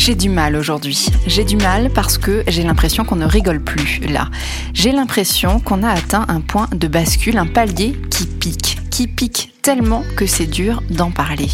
J'ai 0.00 0.14
du 0.14 0.30
mal 0.30 0.56
aujourd'hui. 0.56 1.08
J'ai 1.26 1.44
du 1.44 1.58
mal 1.58 1.90
parce 1.90 2.16
que 2.16 2.42
j'ai 2.48 2.62
l'impression 2.62 3.04
qu'on 3.04 3.16
ne 3.16 3.26
rigole 3.26 3.62
plus 3.62 4.00
là. 4.08 4.30
J'ai 4.72 4.92
l'impression 4.92 5.60
qu'on 5.60 5.82
a 5.82 5.90
atteint 5.90 6.24
un 6.28 6.40
point 6.40 6.68
de 6.74 6.88
bascule, 6.88 7.36
un 7.36 7.46
palier 7.46 7.94
qui 8.10 8.24
pique, 8.24 8.78
qui 8.90 9.06
pique 9.06 9.49
tellement 9.62 10.04
que 10.16 10.26
c'est 10.26 10.46
dur 10.46 10.82
d'en 10.90 11.10
parler. 11.10 11.48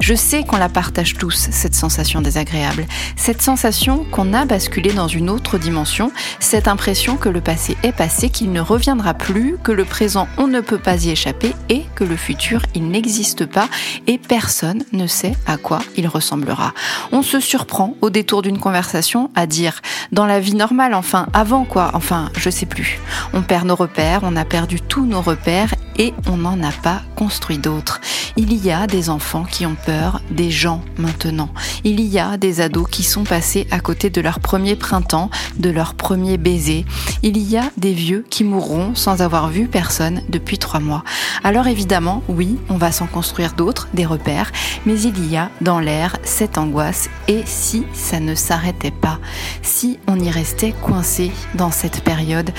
Je 0.00 0.14
sais 0.14 0.44
qu'on 0.44 0.56
la 0.56 0.68
partage 0.68 1.14
tous, 1.14 1.48
cette 1.50 1.74
sensation 1.74 2.20
désagréable, 2.20 2.86
cette 3.16 3.42
sensation 3.42 4.04
qu'on 4.10 4.32
a 4.34 4.44
basculé 4.44 4.92
dans 4.92 5.08
une 5.08 5.30
autre 5.30 5.58
dimension, 5.58 6.12
cette 6.40 6.68
impression 6.68 7.16
que 7.16 7.28
le 7.28 7.40
passé 7.40 7.76
est 7.82 7.92
passé, 7.92 8.30
qu'il 8.30 8.52
ne 8.52 8.60
reviendra 8.60 9.14
plus, 9.14 9.56
que 9.62 9.72
le 9.72 9.84
présent 9.84 10.28
on 10.38 10.46
ne 10.46 10.60
peut 10.60 10.78
pas 10.78 11.04
y 11.04 11.10
échapper 11.10 11.54
et 11.68 11.84
que 11.94 12.04
le 12.04 12.16
futur 12.16 12.62
il 12.74 12.88
n'existe 12.88 13.46
pas 13.46 13.68
et 14.06 14.18
personne 14.18 14.84
ne 14.92 15.06
sait 15.06 15.36
à 15.46 15.56
quoi 15.56 15.80
il 15.96 16.06
ressemblera. 16.06 16.74
On 17.12 17.22
se 17.22 17.40
surprend 17.40 17.96
au 18.00 18.10
détour 18.10 18.42
d'une 18.42 18.58
conversation 18.58 19.30
à 19.34 19.46
dire 19.46 19.80
dans 20.10 20.26
la 20.26 20.40
vie 20.40 20.54
normale, 20.54 20.94
enfin 20.94 21.26
avant 21.32 21.64
quoi, 21.64 21.90
enfin 21.94 22.30
je 22.36 22.50
sais 22.50 22.66
plus. 22.66 23.00
On 23.34 23.42
perd 23.42 23.66
nos 23.66 23.76
repères, 23.76 24.20
on 24.22 24.36
a 24.36 24.44
perdu 24.44 24.80
tous 24.80 25.06
nos 25.06 25.22
repères 25.22 25.74
et 25.98 26.12
on 26.26 26.36
n'en 26.36 26.62
a 26.62 26.72
pas 26.72 27.02
construit 27.22 27.58
d'autres. 27.58 28.00
Il 28.36 28.52
y 28.52 28.72
a 28.72 28.88
des 28.88 29.08
enfants 29.08 29.44
qui 29.44 29.64
ont 29.64 29.76
peur 29.86 30.20
des 30.32 30.50
gens 30.50 30.82
maintenant. 30.98 31.50
Il 31.84 32.00
y 32.00 32.18
a 32.18 32.36
des 32.36 32.60
ados 32.60 32.88
qui 32.90 33.04
sont 33.04 33.22
passés 33.22 33.68
à 33.70 33.78
côté 33.78 34.10
de 34.10 34.20
leur 34.20 34.40
premier 34.40 34.74
printemps, 34.74 35.30
de 35.56 35.70
leur 35.70 35.94
premier 35.94 36.36
baiser. 36.36 36.84
Il 37.22 37.38
y 37.38 37.56
a 37.56 37.70
des 37.76 37.92
vieux 37.92 38.24
qui 38.28 38.42
mourront 38.42 38.96
sans 38.96 39.22
avoir 39.22 39.50
vu 39.50 39.68
personne 39.68 40.22
depuis 40.30 40.58
trois 40.58 40.80
mois. 40.80 41.04
Alors 41.44 41.68
évidemment, 41.68 42.24
oui, 42.26 42.58
on 42.68 42.76
va 42.76 42.90
s'en 42.90 43.06
construire 43.06 43.52
d'autres, 43.52 43.86
des 43.94 44.04
repères, 44.04 44.50
mais 44.84 45.00
il 45.00 45.30
y 45.30 45.36
a 45.36 45.48
dans 45.60 45.78
l'air 45.78 46.16
cette 46.24 46.58
angoisse. 46.58 47.08
Et 47.28 47.42
si 47.44 47.84
ça 47.92 48.18
ne 48.18 48.34
s'arrêtait 48.34 48.90
pas? 48.90 49.20
Si 49.62 50.00
on 50.08 50.18
y 50.18 50.28
restait 50.28 50.74
coincé 50.82 51.30
dans 51.54 51.70
cette 51.70 52.02
période? 52.02 52.50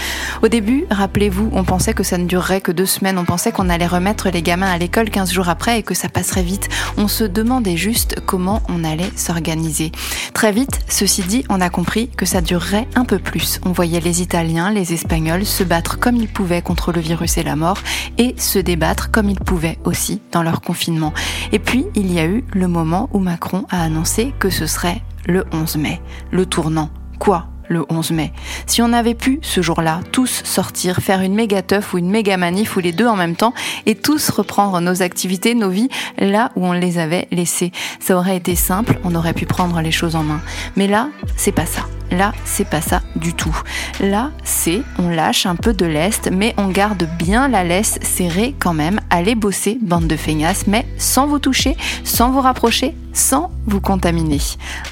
Au 0.42 0.48
début, 0.48 0.86
rappelez-vous, 0.90 1.50
on 1.52 1.66
pensait 1.66 1.94
que 1.94 2.04
ça 2.04 2.18
ne 2.18 2.28
durerait 2.28 2.62
que 2.62 2.72
deux 2.72 2.86
semaines, 2.86 3.18
on 3.18 3.26
pensait 3.26 3.52
qu'on 3.52 3.70
allait 3.70 3.88
remettre 3.88 4.30
les 4.30 4.42
à 4.62 4.78
l'école 4.78 5.10
15 5.10 5.32
jours 5.32 5.50
après 5.50 5.80
et 5.80 5.84
que 5.84 5.94
ça 5.94 6.10
passerait 6.10 6.44
vite. 6.44 6.70
On 6.98 7.08
se 7.08 7.24
demandait 7.24 7.78
juste 7.78 8.22
comment 8.26 8.62
on 8.70 8.84
allait 8.84 9.12
s'organiser. 9.16 9.92
Très 10.34 10.52
vite, 10.52 10.82
ceci 10.88 11.24
dit, 11.24 11.44
on 11.50 11.62
a 11.62 11.70
compris 11.70 12.10
que 12.10 12.26
ça 12.26 12.42
durerait 12.42 12.88
un 12.96 13.06
peu 13.06 13.20
plus. 13.20 13.60
On 13.66 13.72
voyait 13.72 14.00
les 14.00 14.22
Italiens, 14.22 14.72
les 14.72 14.94
Espagnols 14.94 15.46
se 15.46 15.64
battre 15.64 15.98
comme 15.98 16.16
ils 16.16 16.28
pouvaient 16.28 16.62
contre 16.62 16.92
le 16.92 17.02
virus 17.02 17.38
et 17.38 17.44
la 17.44 17.56
mort 17.56 17.80
et 18.18 18.36
se 18.38 18.60
débattre 18.60 19.12
comme 19.12 19.30
ils 19.30 19.40
pouvaient 19.40 19.80
aussi 19.84 20.22
dans 20.32 20.44
leur 20.44 20.62
confinement. 20.62 21.14
Et 21.52 21.60
puis, 21.60 21.86
il 21.96 22.12
y 22.12 22.20
a 22.20 22.26
eu 22.26 22.44
le 22.54 22.68
moment 22.68 23.10
où 23.14 23.20
Macron 23.20 23.66
a 23.70 23.82
annoncé 23.84 24.34
que 24.40 24.50
ce 24.50 24.68
serait 24.68 25.02
le 25.26 25.46
11 25.52 25.78
mai, 25.78 26.02
le 26.32 26.46
tournant. 26.46 26.90
Quoi? 27.20 27.48
Le 27.74 27.86
11 27.90 28.12
mai. 28.12 28.32
Si 28.68 28.82
on 28.82 28.94
avait 28.94 29.16
pu, 29.16 29.40
ce 29.42 29.62
jour-là, 29.62 30.00
tous 30.12 30.42
sortir, 30.46 30.98
faire 30.98 31.22
une 31.22 31.36
méga 31.36 31.62
teuf 31.62 31.94
ou 31.94 31.98
une 31.98 32.10
méga 32.10 32.38
manif 32.38 32.78
ou 32.78 32.80
les 32.80 32.92
deux 32.92 33.08
en 33.08 33.16
même 33.16 33.36
temps 33.36 33.54
et 33.86 33.96
tous 33.96 34.30
reprendre 34.30 34.80
nos 34.80 35.02
activités, 35.02 35.56
nos 35.56 35.70
vies 35.70 35.90
là 36.18 36.52
où 36.56 36.66
on 36.66 36.74
les 36.74 37.00
avait 37.00 37.28
laissées. 37.32 37.72
Ça 38.00 38.16
aurait 38.16 38.38
été 38.38 38.56
simple, 38.56 39.00
on 39.04 39.16
aurait 39.16 39.34
pu 39.34 39.46
prendre 39.46 39.82
les 39.82 39.92
choses 39.92 40.16
en 40.16 40.24
main. 40.24 40.42
Mais 40.76 40.88
là, 40.88 41.10
c'est 41.36 41.52
pas 41.52 41.66
ça. 41.66 41.82
Là, 42.14 42.32
c'est 42.46 42.70
pas 42.70 42.82
ça 42.82 43.02
du 43.16 43.34
tout. 43.34 43.56
Là, 44.00 44.30
c'est 44.44 44.84
on 45.00 45.10
lâche 45.10 45.48
un 45.48 45.56
peu 45.56 45.74
de 45.74 45.86
lest, 45.86 46.30
mais 46.32 46.54
on 46.58 46.68
garde 46.68 47.10
bien 47.18 47.48
la 47.48 47.64
laisse 47.64 47.98
serrée 48.04 48.54
quand 48.60 48.76
même. 48.76 49.00
Allez 49.10 49.34
bosser, 49.34 49.80
bande 49.82 50.06
de 50.06 50.16
feignasses, 50.16 50.68
mais 50.68 50.86
sans 50.98 51.26
vous 51.26 51.40
toucher, 51.40 51.76
sans 52.04 52.30
vous 52.30 52.42
rapprocher, 52.42 52.94
sans 53.14 53.52
vous 53.66 53.82
contaminer. 53.82 54.40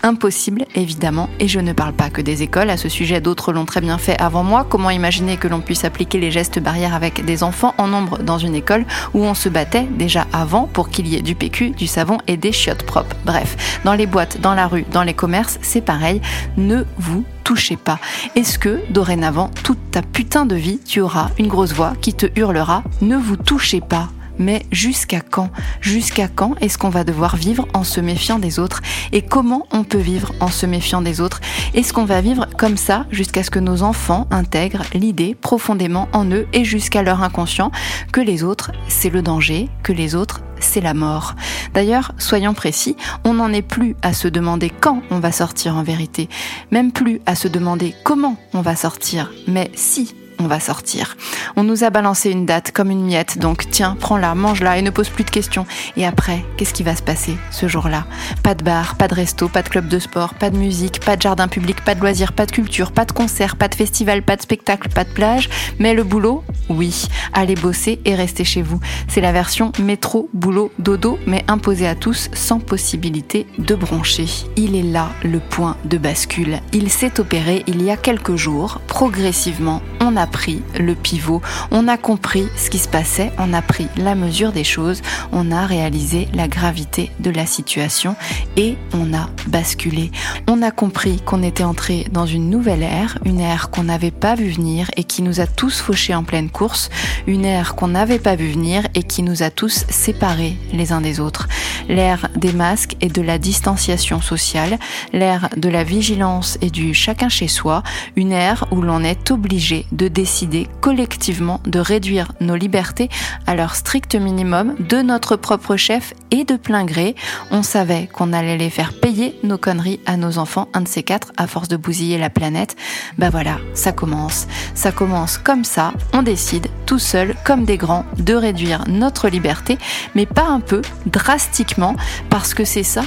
Impossible, 0.04 0.66
évidemment, 0.76 1.30
et 1.40 1.48
je 1.48 1.60
ne 1.60 1.74
parle 1.74 1.94
pas 1.94 2.10
que 2.10 2.22
des 2.22 2.42
écoles. 2.42 2.70
À 2.70 2.78
ce 2.78 2.90
sujet, 2.90 3.22
d'autres 3.22 3.52
l'ont 3.52 3.66
très 3.66 3.82
bien 3.82 3.98
fait 3.98 4.20
avant 4.20 4.44
moi. 4.44 4.66
Comment 4.68 4.90
imaginer 4.90 5.38
que 5.38 5.48
l'on 5.48 5.60
puisse 5.60 5.84
appliquer 5.84 6.20
les 6.20 6.32
gestes 6.32 6.60
barrières 6.60 6.96
avec 6.96 7.26
des 7.26 7.44
enfants 7.44 7.74
en 7.78 7.88
nombre 7.88 8.20
dans 8.20 8.38
une 8.38 8.56
école 8.56 8.86
où 9.14 9.24
on 9.24 9.34
se 9.34 9.50
battait 9.50 9.88
déjà 9.92 10.26
avant 10.34 10.68
pour 10.72 10.90
qu'il 10.90 11.08
y 11.08 11.16
ait 11.16 11.22
du 11.22 11.36
PQ, 11.36 11.72
du 11.72 11.88
savon 11.88 12.18
et 12.28 12.38
des 12.38 12.52
chiottes 12.52 12.84
propres? 12.84 13.16
Bref, 13.26 13.80
dans 13.84 13.94
les 13.94 14.06
boîtes, 14.06 14.40
dans 14.40 14.54
la 14.54 14.68
rue, 14.68 14.86
dans 14.92 15.04
les 15.04 15.14
commerces, 15.14 15.60
c'est 15.62 15.82
pareil. 15.82 16.22
Ne 16.58 16.86
vous 16.98 17.11
touchez 17.52 17.76
pas. 17.76 18.00
Est-ce 18.38 18.58
que, 18.58 18.80
dorénavant, 18.92 19.52
toute 19.66 19.92
ta 19.92 20.02
putain 20.02 20.46
de 20.46 20.56
vie, 20.56 20.80
tu 20.80 21.02
auras 21.02 21.32
une 21.38 21.50
grosse 21.50 21.74
voix 21.74 21.92
qui 22.00 22.14
te 22.14 22.26
hurlera 22.40 22.82
Ne 23.02 23.18
vous 23.18 23.36
touchez 23.36 23.82
pas 23.82 24.08
mais 24.40 24.66
jusqu'à 24.72 25.20
quand? 25.20 25.50
Jusqu'à 25.82 26.30
quand 26.30 26.56
est-ce 26.62 26.78
qu'on 26.78 26.90
va 26.90 27.04
devoir 27.04 27.36
vivre 27.36 27.68
en 27.74 27.84
se 27.84 28.00
méfiant 28.00 28.40
des 28.40 28.58
autres? 28.58 28.82
Et 29.12 29.22
comment 29.22 29.68
on 29.72 29.84
peut 29.84 30.00
vivre 30.00 30.32
en 30.40 30.48
se 30.48 30.66
méfiant 30.66 31.02
des 31.02 31.20
autres? 31.20 31.42
Est-ce 31.74 31.92
qu'on 31.92 32.06
va 32.06 32.22
vivre 32.22 32.48
comme 32.58 32.78
ça 32.78 33.06
jusqu'à 33.12 33.44
ce 33.44 33.52
que 33.52 33.60
nos 33.60 33.84
enfants 33.84 34.28
intègrent 34.32 34.86
l'idée 34.94 35.36
profondément 35.36 36.08
en 36.14 36.26
eux 36.32 36.48
et 36.54 36.64
jusqu'à 36.64 37.04
leur 37.04 37.22
inconscient 37.22 37.72
que 38.14 38.22
les 38.22 38.44
autres, 38.44 38.72
c'est 38.88 39.10
le 39.10 39.22
danger, 39.22 39.68
que 39.84 39.92
les 39.92 40.16
autres, 40.16 40.42
c'est 40.72 40.80
la 40.80 40.94
mort. 40.94 41.36
D'ailleurs, 41.74 42.14
soyons 42.18 42.54
précis, 42.54 42.96
on 43.26 43.34
n'en 43.34 43.52
est 43.52 43.62
plus 43.62 43.98
à 44.02 44.14
se 44.14 44.30
demander 44.30 44.70
quand 44.70 45.02
on 45.12 45.20
va 45.20 45.34
sortir 45.34 45.76
en 45.76 45.84
vérité, 45.84 46.30
même 46.72 46.94
plus 46.94 47.20
à 47.26 47.36
se 47.36 47.50
demander 47.50 47.94
comment 48.06 48.38
on 48.54 48.62
va 48.62 48.78
sortir, 48.78 49.32
mais 49.48 49.70
si 49.76 50.16
on 50.42 50.48
va 50.48 50.60
sortir. 50.60 51.18
On 51.56 51.64
nous 51.64 51.84
a 51.84 51.90
balancé 51.90 52.32
une 52.32 52.46
date 52.46 52.72
comme 52.72 52.92
une 52.92 53.06
miette, 53.06 53.38
donc 53.38 53.70
tiens, 53.70 53.96
prends-la, 54.00 54.36
mange-la 54.36 54.78
et 54.78 54.82
ne 54.82 54.90
pose 54.90 55.10
plus 55.10 55.24
de 55.24 55.30
questions. 55.30 55.66
Et 55.98 56.06
après, 56.06 56.44
qu'est-ce 56.58 56.74
qui 56.74 56.84
va 56.84 56.96
se 56.96 57.04
passer 57.04 57.38
ce 57.52 57.68
jour-là 57.68 58.06
Pas 58.44 58.56
de 58.56 58.64
bar, 58.64 58.96
pas 58.96 59.08
de 59.08 59.16
resto, 59.16 59.48
pas 59.48 59.62
de 59.62 59.70
club 59.70 59.88
de 59.88 60.00
sport, 60.00 60.34
pas 60.34 60.50
de 60.50 60.58
musique, 60.58 61.00
pas 61.00 61.16
de 61.16 61.22
jardin 61.22 61.48
public, 61.48 61.84
pas 61.84 61.96
de 61.96 62.02
loisirs, 62.02 62.34
pas 62.34 62.46
de 62.46 62.52
culture, 62.52 62.92
pas 62.92 63.06
de 63.06 63.12
concert, 63.12 63.56
pas 63.56 63.68
de 63.68 63.76
festival, 63.76 64.24
pas 64.24 64.36
de 64.36 64.42
spectacle, 64.42 64.90
pas 64.90 65.04
de 65.04 65.12
plage, 65.12 65.50
mais 65.80 65.94
le 65.94 66.04
boulot, 66.04 66.44
oui, 66.70 67.08
allez 67.34 67.56
bosser 67.56 68.00
et 68.06 68.16
rester 68.16 68.44
chez 68.44 68.62
vous. 68.62 68.80
C'est 69.08 69.22
la 69.22 69.32
version 69.32 69.72
métro, 69.80 70.30
boulot, 70.34 70.72
dodo, 70.80 71.20
mais 71.28 71.44
imposée 71.48 71.88
à 71.88 71.96
tous 71.96 72.30
sans 72.34 72.60
possibilité 72.60 73.46
de 73.60 73.76
broncher. 73.76 74.26
Il 74.56 74.76
est 74.76 74.84
là 74.84 75.10
le 75.24 75.40
point 75.40 75.78
de 75.86 75.98
bascule. 75.98 76.60
Il 76.74 76.90
s'est 76.90 77.20
opéré 77.20 77.64
il 77.68 77.82
y 77.84 77.92
a 77.92 77.98
quelques 77.98 78.36
jours. 78.36 78.82
Progressivement, 78.88 79.82
on 80.00 80.16
a 80.16 80.28
pris 80.32 80.64
le 80.80 80.96
pivot, 80.96 81.42
on 81.70 81.88
a 81.88 81.98
compris 81.98 82.48
ce 82.56 82.70
qui 82.70 82.80
se 82.80 82.88
passait, 82.88 83.32
on 83.38 83.54
a 83.54 83.62
pris 83.62 83.88
la 83.98 84.16
mesure 84.16 84.52
des 84.52 84.64
choses, 84.64 85.02
on 85.32 85.52
a 85.52 85.66
réalisé 85.66 86.28
la 86.34 86.48
gravité 86.48 87.12
de 87.20 87.30
la 87.30 87.46
situation 87.46 88.16
et 88.58 88.78
on 88.94 89.14
a 89.14 89.30
basculé. 89.48 90.12
On 90.48 90.62
a 90.62 90.72
compris 90.72 91.22
qu'on 91.22 91.44
était 91.44 91.64
entré 91.64 92.08
dans 92.12 92.26
une 92.26 92.50
nouvelle 92.50 92.84
ère, 92.84 93.18
une 93.26 93.40
ère 93.40 93.70
qu'on 93.70 93.84
n'avait 93.84 94.12
pas 94.12 94.36
vu 94.36 94.50
venir 94.50 94.90
et 94.96 95.04
qui 95.04 95.22
nous 95.22 95.40
a 95.40 95.48
tous 95.48 95.82
fauchés 95.82 96.16
en 96.16 96.24
pleine 96.24 96.50
course, 96.50 96.90
une 97.28 97.46
ère 97.46 97.76
qu'on 97.76 97.90
n'avait 97.90 98.20
pas 98.20 98.36
vu 98.36 98.50
venir 98.50 98.88
et 98.96 99.04
qui 99.04 99.24
nous 99.24 99.44
a 99.44 99.50
tous 99.50 99.86
séparés 99.90 100.58
les 100.74 100.92
uns 100.92 101.02
des 101.02 101.20
autres. 101.20 101.48
L'ère 101.90 102.30
des 102.36 102.54
masques 102.54 102.96
et 103.02 103.10
de 103.10 103.22
la 103.22 103.38
distanciation 103.38 104.22
sociale, 104.22 104.80
l'ère 105.14 105.50
de 105.58 105.70
la 105.70 105.84
vigilance 105.84 106.58
et 106.62 106.70
du 106.70 106.94
chacun 106.94 107.30
chez 107.30 107.48
soi, 107.48 107.84
une 108.16 108.32
ère 108.32 108.66
où 108.72 108.82
l'on 108.82 109.04
est 109.04 109.32
obligé 109.32 109.86
de 109.92 110.08
décider 110.12 110.68
collectivement 110.82 111.62
de 111.66 111.80
réduire 111.80 112.32
nos 112.40 112.56
libertés 112.56 113.10
à 113.48 113.56
leur 113.56 113.76
strict 113.76 114.16
minimum 114.16 114.76
de 114.80 115.02
notre 115.02 115.36
propre 115.36 115.76
chef 115.76 116.14
et 116.32 116.44
de 116.44 116.56
plein 116.56 116.86
gré. 116.86 117.16
On 117.50 117.64
savait 117.64 118.08
qu'on 118.08 118.34
allait 118.34 118.58
les 118.58 118.70
faire 118.70 118.94
payer 119.00 119.38
nos 119.44 119.58
conneries 119.58 120.00
à 120.06 120.18
nos 120.18 120.38
enfants, 120.38 120.68
un 120.74 120.82
de 120.82 120.88
ces 120.88 121.04
quatre, 121.04 121.32
à 121.38 121.48
force 121.48 121.68
de 121.68 121.78
bousiller 121.78 122.18
la 122.18 122.30
planète. 122.30 122.76
Bah 123.18 123.30
voilà, 123.30 123.58
ça 123.74 123.92
commence. 123.92 124.48
Ça 124.76 124.92
commence 124.92 125.38
comme 125.38 125.64
ça. 125.64 125.94
On 126.14 126.24
décide 126.24 126.68
tout 126.86 127.00
seul, 127.00 127.36
comme 127.46 127.66
des 127.66 127.78
grands, 127.78 128.06
de 128.18 128.34
réduire 128.34 128.84
notre 128.88 129.30
liberté, 129.30 129.78
mais 130.16 130.26
pas 130.26 130.48
un 130.48 130.60
peu, 130.60 130.82
drastiquement, 131.06 131.96
parce 132.30 132.54
que 132.54 132.66
c'est 132.66 132.84
ça 132.84 133.04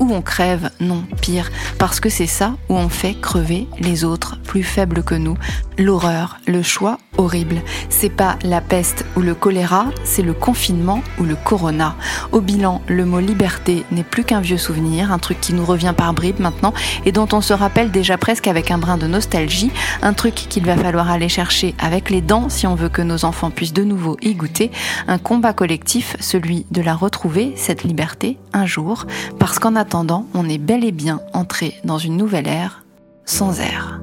où 0.00 0.12
on 0.12 0.22
crève, 0.22 0.70
non, 0.80 1.04
pire, 1.20 1.50
parce 1.78 2.00
que 2.00 2.08
c'est 2.08 2.26
ça 2.26 2.54
où 2.68 2.74
on 2.74 2.88
fait 2.88 3.14
crever 3.14 3.66
les 3.78 4.04
autres 4.04 4.38
plus 4.42 4.62
faibles 4.62 5.02
que 5.02 5.14
nous. 5.14 5.36
L'horreur, 5.78 6.38
le 6.46 6.62
choix 6.62 6.98
horrible. 7.18 7.62
C'est 7.88 8.10
pas 8.10 8.38
la 8.42 8.60
peste 8.60 9.04
ou 9.16 9.20
le 9.20 9.34
choléra, 9.34 9.86
c'est 10.04 10.22
le 10.22 10.32
confinement 10.32 11.02
ou 11.18 11.24
le 11.24 11.36
corona. 11.36 11.96
Au 12.32 12.40
bilan, 12.40 12.82
le 12.86 13.04
mot 13.04 13.20
liberté 13.20 13.84
n'est 13.92 14.04
plus 14.04 14.24
qu'un 14.24 14.40
vieux 14.40 14.58
souvenir, 14.58 15.12
un 15.12 15.18
truc 15.18 15.40
qui 15.40 15.52
nous 15.52 15.64
revient 15.64 15.94
par 15.96 16.12
bribes 16.14 16.40
maintenant 16.40 16.72
et 17.04 17.12
dont 17.12 17.28
on 17.32 17.40
se 17.40 17.52
rappelle 17.52 17.90
déjà 17.90 18.18
presque 18.18 18.46
avec 18.46 18.70
un 18.70 18.78
brin 18.78 18.98
de 18.98 19.06
nostalgie, 19.06 19.70
un 20.02 20.12
truc 20.12 20.34
qu'il 20.34 20.64
va 20.64 20.76
falloir 20.76 21.10
aller 21.10 21.28
chercher 21.28 21.74
avec 21.78 22.10
les 22.10 22.20
dents 22.20 22.48
si 22.48 22.66
on 22.66 22.74
veut 22.74 22.88
que 22.88 23.02
nos 23.02 23.24
enfants 23.24 23.50
puissent 23.50 23.72
de 23.72 23.84
nouveau 23.84 24.16
y 24.22 24.34
goûter, 24.34 24.70
un 25.08 25.18
combat 25.18 25.52
collectif, 25.52 26.16
celui 26.20 26.66
de 26.70 26.82
la 26.82 26.94
retrouver, 26.94 27.52
cette 27.56 27.84
liberté, 27.84 28.38
un 28.52 28.66
jour, 28.66 29.06
parce 29.38 29.58
qu'en 29.58 29.76
attendant, 29.76 30.26
on 30.34 30.48
est 30.48 30.58
bel 30.58 30.84
et 30.84 30.92
bien 30.92 31.20
entré 31.32 31.74
dans 31.84 31.98
une 31.98 32.16
nouvelle 32.16 32.48
ère 32.48 32.84
sans 33.24 33.60
air. 33.60 34.00